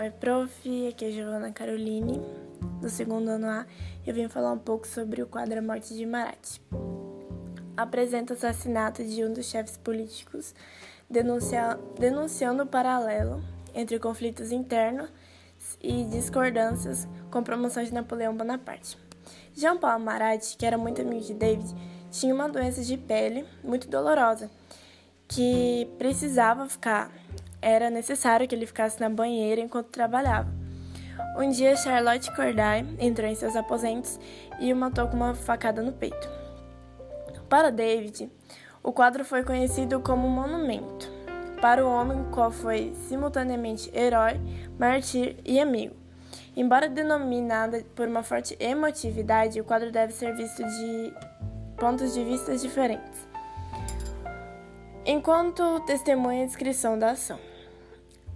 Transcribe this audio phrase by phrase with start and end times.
[0.00, 0.88] Oi, prof.
[0.88, 2.22] Aqui é a Giovana Caroline,
[2.80, 3.66] do segundo ano A.
[4.06, 6.58] Eu vim falar um pouco sobre o quadro A Morte de Marat.
[7.76, 10.54] Apresenta o assassinato de um dos chefes políticos,
[11.10, 15.10] denuncia, denunciando o paralelo entre conflitos internos
[15.82, 18.96] e discordâncias com promoção de Napoleão Bonaparte.
[19.52, 21.74] Jean Paul Marat, que era muito amigo de David,
[22.10, 24.50] tinha uma doença de pele muito dolorosa,
[25.28, 27.12] que precisava ficar
[27.62, 30.50] era necessário que ele ficasse na banheira enquanto trabalhava.
[31.36, 34.18] Um dia, Charlotte Corday entrou em seus aposentos
[34.58, 36.28] e o matou com uma facada no peito.
[37.48, 38.30] Para David,
[38.82, 41.10] o quadro foi conhecido como monumento
[41.60, 44.40] para o homem qual foi simultaneamente herói,
[44.78, 45.94] mártir e amigo.
[46.56, 51.14] Embora denominada por uma forte emotividade, o quadro deve ser visto de
[51.76, 53.29] pontos de vista diferentes.
[55.06, 57.38] Enquanto testemunha a descrição da ação.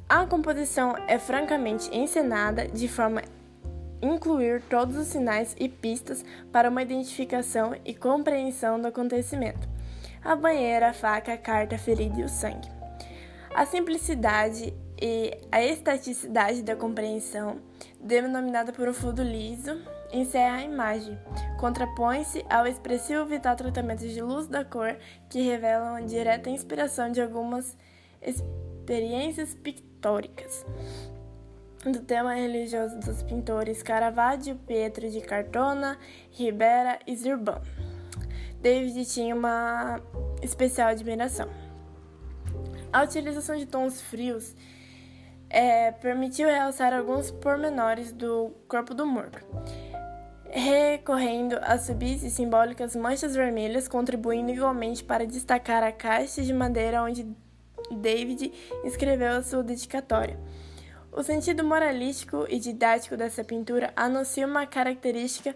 [0.08, 6.70] A composição é francamente encenada de forma a incluir todos os sinais e pistas para
[6.70, 9.69] uma identificação e compreensão do acontecimento.
[10.24, 12.69] A banheira, a faca, a carta, a ferida e o sangue.
[13.55, 17.61] A simplicidade e a estaticidade da compreensão,
[18.00, 19.81] denominada por um fundo liso,
[20.12, 21.19] encerra a imagem.
[21.59, 24.97] Contrapõe-se ao expressivo vital tratamento de luz da cor
[25.28, 27.77] que revelam a direta inspiração de algumas
[28.23, 30.64] experiências pictóricas
[31.84, 35.98] do tema religioso dos pintores Caravaggio, Pietro de Cartona,
[36.31, 37.61] Ribera e Zurban.
[38.61, 40.01] David tinha uma
[40.41, 41.48] especial admiração.
[42.91, 44.55] A utilização de tons frios
[45.55, 49.38] é, permitiu realçar alguns pormenores do corpo do morto,
[50.50, 57.05] recorrendo a subis e simbólicas manchas vermelhas, contribuindo igualmente para destacar a caixa de madeira
[57.05, 57.24] onde
[57.92, 58.52] David
[58.84, 60.36] escreveu a sua dedicatória.
[61.12, 65.55] O sentido moralístico e didático dessa pintura anuncia uma característica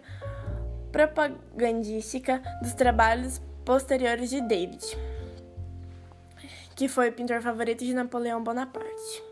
[0.93, 4.97] propagandística dos trabalhos posteriores de David,
[6.73, 9.28] que foi o pintor favorito de Napoleão Bonaparte.